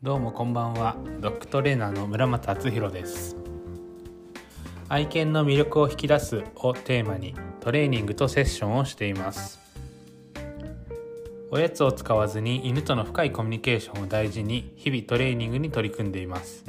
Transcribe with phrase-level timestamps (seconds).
[0.00, 0.94] どうもこんばんは。
[1.18, 3.36] ドッグトレーナーの村松敦弘です。
[4.88, 9.58] 愛犬の魅力を引き出すをテーマにトレーニングとセッションをしています。
[11.50, 16.64] おやつを使わずに犬との深いコミュニケーションを大事に日々トレーニングに取り組んでいます。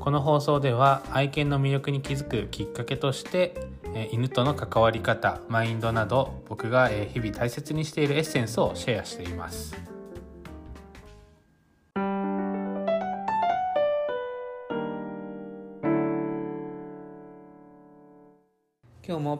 [0.00, 3.54] この放送では愛犬の魅力に気づくきっかけとして
[4.10, 9.97] 犬との関わり方マインドなど僕が日々大切にしているエッセンスをシェアしています。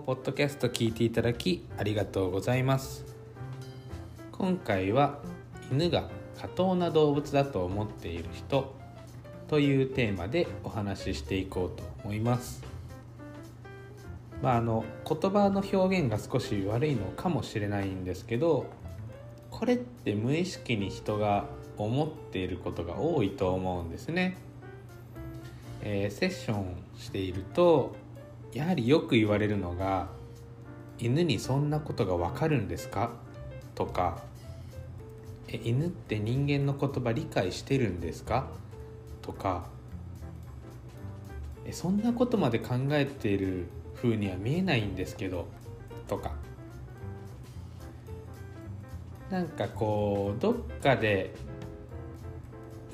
[0.09, 3.05] ポッドキャスト聞いていただきありがとうございます。
[4.33, 5.19] 今回は
[5.71, 6.09] 犬が
[6.41, 8.75] 過当な動物だと思っている人
[9.49, 12.65] というテーマでお話ししていこうと思います。
[14.41, 18.65] まああの言葉の表現が少し悪いのかもしれないんですけど
[19.51, 21.45] これって無意識に人が
[21.77, 24.39] 思っていることが多いと思うんですね、
[25.83, 26.65] えー、セッション
[26.97, 27.95] していると
[28.53, 30.09] やはりよく言われるのが
[30.99, 33.13] 「犬にそんなことがわかるんですか?」
[33.75, 34.23] とか
[35.49, 38.49] 「え犬って人間の言葉理解してるんですか?」
[39.23, 39.67] とか
[41.65, 45.47] え「そんなことまで考えている風には見えないんですけど」
[46.09, 46.33] とか
[49.31, 51.35] なんかこうどっかで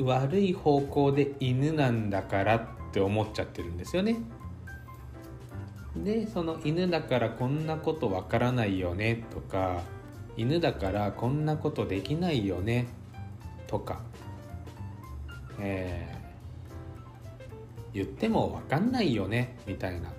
[0.01, 4.17] 悪い方向で犬なんだからって思っちゃってるんですよね。
[5.97, 9.83] でその犬だからこんなことわからないよねとか
[10.37, 12.89] 犬だからこんなことできないよね
[13.69, 14.01] とか、
[15.61, 20.13] えー、言ってもわかんないよねみたいな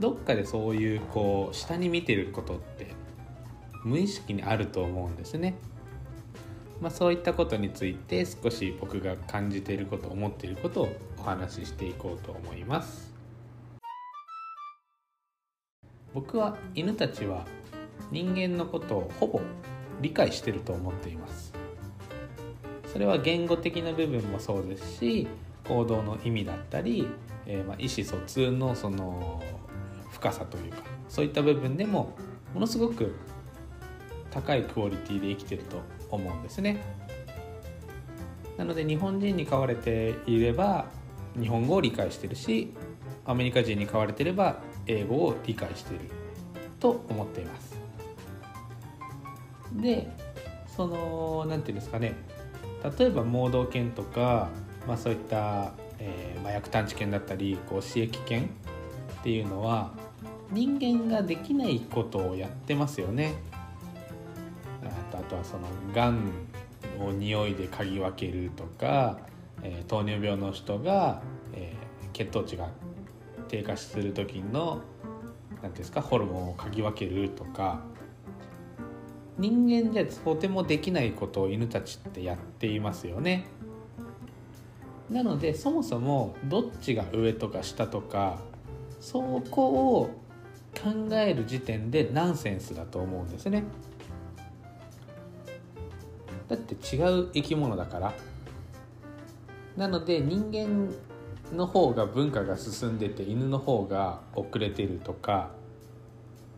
[0.00, 2.94] どっかでそういうこう下に見てることって
[3.84, 5.54] 無意識にあると思うんですね。
[6.80, 13.15] まあ、そういったことについて少し僕が感じていること思っていることをお話ししていこうと思います。
[16.16, 17.44] 僕は犬たちは
[18.10, 19.42] 人間のことをほぼ
[20.00, 21.52] 理解してると思っています。
[22.90, 25.28] それは言語的な部分もそうですし
[25.68, 27.06] 行動の意味だったり、
[27.44, 29.42] えー、ま意思疎通のその
[30.10, 30.78] 深さというか
[31.10, 32.14] そういった部分でも
[32.54, 33.14] ものすごく
[34.30, 36.82] 高いクオリティで生きてると思うんですね。
[38.56, 40.86] なので日本人に飼われていれば
[41.38, 42.72] 日本語を理解してるし
[43.26, 46.04] アメリカ人に飼われてれば英語を理解している
[46.80, 47.76] と思っています。
[49.74, 50.08] で
[50.68, 52.14] その何て言うんですかね。
[52.98, 54.48] 例えば盲導犬とか、
[54.86, 58.44] まあ、そういった、えー、麻薬探知犬だったりこう刺激犬
[59.20, 59.92] っていうのは
[60.52, 63.34] 人間ができないことをやってますよね。
[65.16, 65.64] あとはその
[65.94, 66.30] がん
[67.00, 69.18] を匂いで嗅ぎ分けるとか、
[69.62, 72.68] えー、糖尿病の人が、えー、血糖値が
[73.48, 74.80] 低下する時の
[75.62, 77.80] 何ですかホルモンを嗅ぎ分けるとか
[79.38, 83.46] 人間じゃとてもできないことを犬たちってやっていますよね。
[85.10, 88.40] なのでそもそもどっちが上とか下とか
[89.00, 89.20] そ
[89.50, 90.10] こを
[90.74, 93.64] 考える時点でナンセンスだと思うんですね。
[96.48, 98.14] だって違う生き物だから。
[99.76, 100.94] なので人間
[101.52, 105.50] の方が文化が進んでて犬の方が遅れてるとか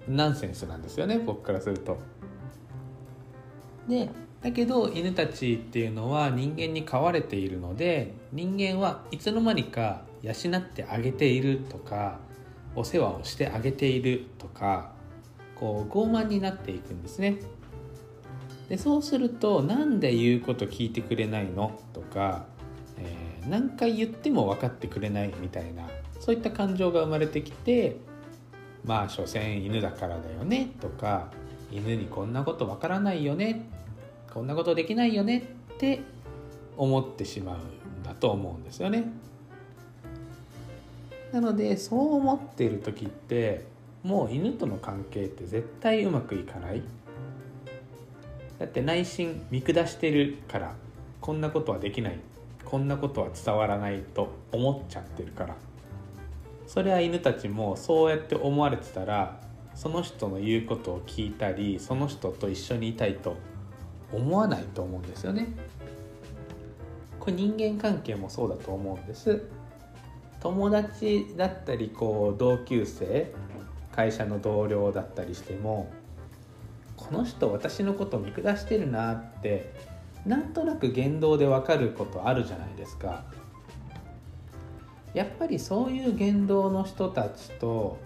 [0.08, 1.98] ナンセンスなんですよね僕からすると。
[3.88, 4.10] で
[4.42, 12.18] だけど犬たちっていうのは人間に飼われているので人間はいつの間にか養ってあげているとか
[12.76, 14.92] お世話をしてあげているとか
[15.56, 17.38] こう傲慢になっていくんですね。
[18.68, 22.46] でそうすると「なんで言うこと聞いてくれないの?」とか、
[23.48, 25.88] 何回言っても分かってくれないみたいな
[26.20, 27.96] そういった感情が生まれてきて
[28.84, 31.30] まあ所詮犬だからだよねとか
[31.70, 33.66] 犬にこんなこと分からないよね
[34.32, 35.38] こんなことできないよね
[35.74, 36.00] って
[36.76, 37.56] 思ってしまう
[38.00, 39.04] んだと思うんですよね。
[41.32, 43.66] なのでそう思っている時って
[44.02, 46.82] もう犬との関係って絶対うまくいかない
[48.58, 50.74] だって内心見下してるから
[51.20, 52.18] こんなことはできない
[52.68, 55.56] こんなことは伝わらないと思っちゃってるから。
[56.66, 59.40] それは犬たちもそうやって思われてたら
[59.74, 63.36] その人の言うことを聞いたりその人と一緒にいたいと
[64.12, 65.48] 思わないと思うんですよね。
[67.18, 69.44] これ人間関係もそうだと思うんです。
[70.40, 73.32] 友達だったりこう同級生
[73.92, 75.90] 会社の同僚だったりしても
[76.96, 79.72] この人私のこと見下してるなって
[80.28, 83.24] なんとなく言動でわかることあるじゃないですか。
[85.14, 87.96] やっぱりそういう言動の人たちと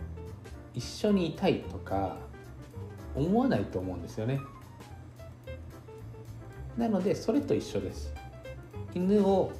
[0.73, 2.17] 一緒にいたいとか
[3.17, 4.41] 思わないと思うんですよね。
[6.79, 8.15] なのでそれと一緒です。
[8.95, 9.51] 犬を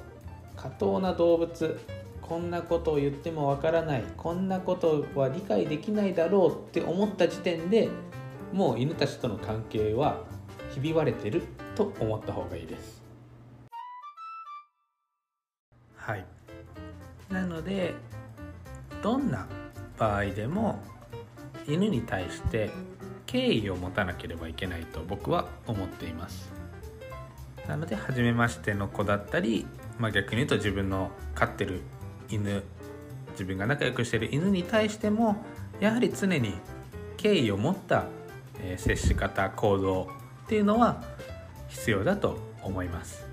[0.55, 1.77] 過当な動物
[2.21, 7.89] こんなことを言ってもわからないこんなことは理解できないだろうって思った時点で
[8.53, 10.21] もう犬たちとの関係は
[10.73, 11.43] ひび割れてる。
[11.75, 13.03] と思った方がいいです。
[15.95, 16.25] はい。
[17.29, 17.93] なので
[19.01, 19.47] どんな
[19.97, 20.79] 場合でも
[21.67, 22.71] 犬に対して
[23.25, 26.51] 敬意を持たなければいけないと僕は思っています。
[27.67, 29.65] なので初めましての子だったり、
[29.97, 31.81] まあ、逆に言うと自分の飼ってる
[32.29, 32.63] 犬
[33.31, 35.37] 自分が仲良くしてる犬に対しても
[35.79, 36.53] やはり常に
[37.17, 38.05] 敬意を持った、
[38.59, 40.09] え接し方行動
[40.45, 41.01] っていうのは
[41.73, 43.25] 必要だと思います、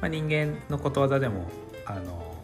[0.00, 1.48] まあ、人間のことわざでも
[1.86, 2.36] あの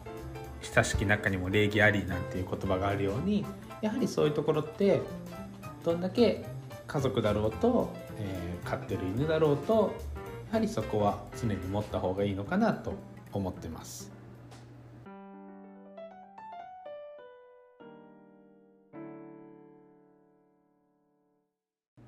[0.61, 3.45] 親しき中にも礼儀ありなんていう言葉があるように
[3.81, 5.01] やはりそういうところって
[5.85, 6.43] どんだけ
[6.87, 9.93] 家族だろうと、えー、飼ってる犬だろうと
[10.47, 12.93] やはりそこは常に持った方がいいのかなと
[13.31, 14.11] 思ってます。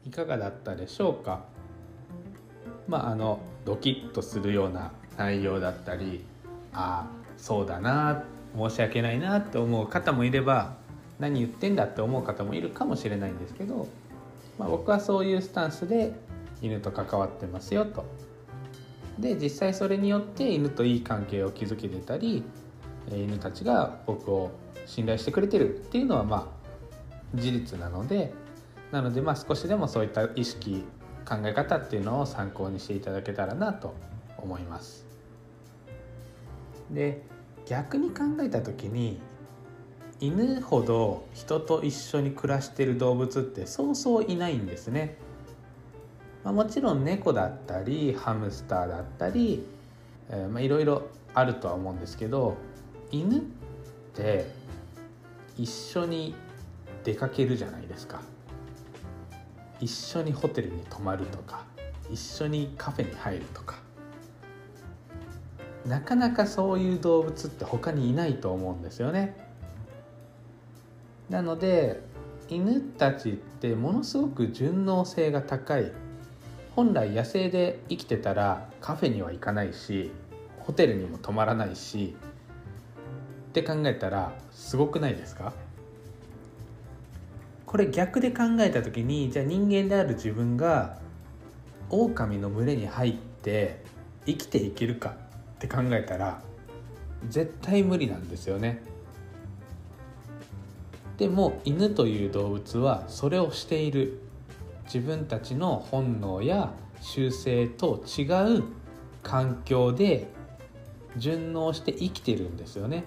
[0.03, 1.45] いかがだったでしょうか？
[2.91, 6.25] まああのドキッとするような内容だったり
[6.73, 8.23] ああそうだな
[8.55, 10.75] 申し訳ないなって思う方もいれば
[11.17, 13.87] 何言ってんだって思う方もいるかもしれないんですけど、
[14.59, 16.13] まあ、僕はそういうスタンスで
[16.61, 18.03] 犬と関わってますよと。
[19.17, 22.43] で実際それによって犬といい関係を築けてたり
[23.09, 24.51] 犬たちが僕を
[24.85, 26.51] 信頼してくれてるっていうのはま
[27.35, 28.33] あ事実なので
[28.91, 30.83] なのでまあ少しでもそういった意識
[31.25, 33.95] 考え方っていうのを参考にしていただけたらなと
[34.37, 35.05] 思います。
[36.89, 37.23] で
[37.65, 39.19] 逆に考えた時に
[40.19, 45.17] 犬ほど人と一緒に暮らしてる動物ってそうそういないんですね。
[46.43, 49.63] まあ、もちろん猫だったりハムスターだったり、
[50.29, 51.03] え、まあいろいろ
[51.33, 52.57] あるとは思うんですけど
[53.11, 53.41] 犬っ
[54.13, 54.45] て
[55.57, 56.35] 一緒に
[57.03, 58.21] 出かけるじゃないですか
[59.81, 61.65] 一緒にホテルに泊まるとか
[62.09, 63.75] 一緒にカフェに入るとか。
[65.85, 69.35] なかなかそういう動物って他にいないと思うんですよね。
[71.29, 72.03] なので
[72.49, 75.91] 犬たちってものすごく順応性が高い。
[76.75, 80.11] 本来野生で生きてたらカフェには行かないし
[80.59, 82.15] ホテルにも泊まらないし
[83.49, 85.51] って考えたらすごくないですか？
[87.71, 90.97] これ逆で考えた時にじゃあ人間である自分が
[91.89, 93.81] 狼の群れに入って
[94.25, 95.15] 生きていけるか
[95.55, 96.41] って考えたら
[97.29, 98.83] 絶対無理なんですよね。
[101.17, 104.19] でも犬という動物はそれをしている
[104.85, 108.23] 自分たちの本能や習性と違
[108.57, 108.63] う
[109.23, 110.27] 環境で
[111.15, 113.05] 順応して生きてるんですよね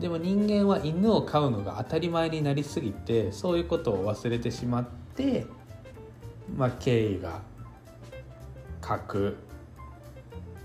[0.00, 5.46] でも人間は犬を飼うのが当たり前になりすぎてそういうことを忘れてしまって
[6.56, 7.42] まあ敬意が
[8.80, 9.36] 欠く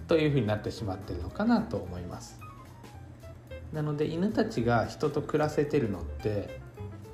[0.07, 2.39] というふうになってしまってるのかなと思います。
[3.71, 6.59] なので犬たちが人と暮らせてるのって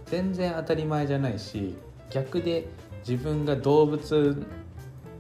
[0.06, 1.76] 全然当たり前じゃないし
[2.10, 2.70] 逆で
[3.08, 4.46] 自分が動物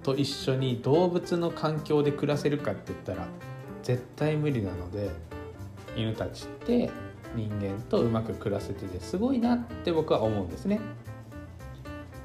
[0.02, 3.28] と一緒に動物の環境で暮らせるかって言ったら
[3.84, 5.10] 絶対無理なので
[5.96, 6.90] 犬たちって
[7.36, 10.80] 人間とうまく暮らせててすごいなって僕は思うんですね。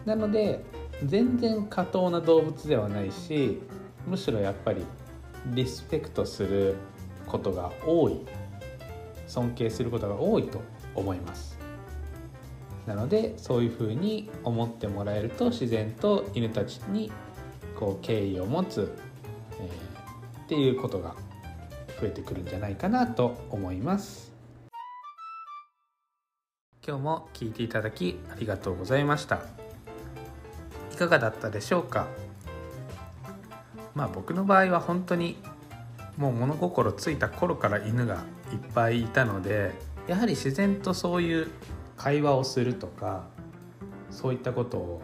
[0.04, 0.64] なので
[1.04, 3.60] 全然過当な動物ではないし
[4.06, 4.84] むしろやっぱり
[5.46, 6.76] リスペクトする
[7.26, 8.20] ことが多い
[9.26, 10.60] 尊敬することが多いと
[10.94, 11.58] 思います
[12.86, 17.12] なのでそういうふうに思ってもらえると自然と犬たちに
[17.78, 18.92] こう敬意を持つ、
[19.60, 21.14] えー、っていうことが
[22.00, 24.32] 増えてくるんじゃないかなと思います。
[26.86, 29.42] 今日も聞いていただきありがとうございました。
[30.92, 32.08] いかがだったでしょうか？
[33.94, 35.36] まあ僕の場合は本当に
[36.16, 39.72] もう物心ついた頃から犬がいっぱいいたので
[40.08, 41.48] やはり自然とそういう
[41.96, 43.24] 会話をするとか
[44.10, 45.02] そういったことを、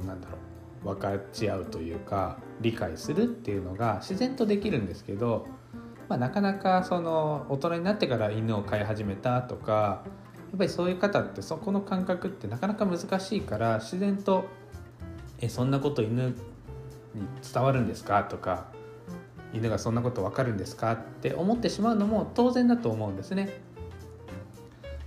[0.00, 0.36] うん、なんだろ
[0.84, 5.46] う分かち合うというか理解するっていうのが自然とできるんですけど、
[6.10, 14.44] まあ、なかなかその大人になってから犬を飼い始めたとかやっぱりそういう方ってそこの感覚ってなかなか難しいから自然と
[15.40, 16.34] 「えそんなこと犬に
[17.54, 18.24] 伝わるんですか？
[18.24, 18.66] とか
[19.54, 20.92] 犬がそんなこと分かるんですか？
[20.94, 23.60] って思ってしまうのも当然だと思うんですね。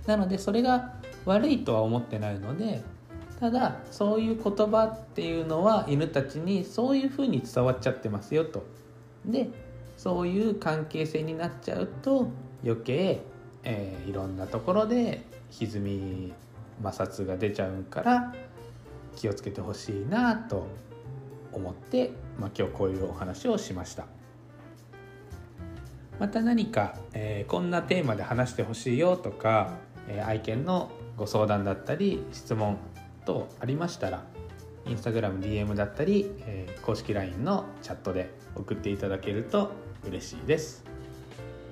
[0.06, 0.94] なのでそれが
[1.26, 2.82] 悪いとは思ってないので
[3.40, 8.64] ただそういう言葉っていうのは犬たちにそういうふうに伝わっちゃってますよと。
[9.26, 9.50] で
[10.04, 12.28] そういう関係性になっちゃうと
[12.62, 13.22] 余計、
[13.62, 16.32] えー、いろんなところで歪み
[16.82, 18.34] 摩擦が出ちゃうから
[19.16, 20.66] 気をつけてほしいなと
[21.54, 24.04] 思って、まあ、今日こういうお話をしました。
[26.20, 32.76] また何か、えー、こんなテーマで話してほしいよとか、えー、愛犬のご相談だったり質問
[33.24, 34.22] 等ありましたら
[34.86, 39.72] インスタグラム DM だったり、えー、公式 LINE のチャットで送っていただけると
[40.06, 40.84] 嬉しいです。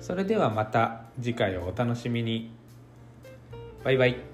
[0.01, 2.51] それではまた次回をお楽しみに。
[3.83, 4.32] バイバイ。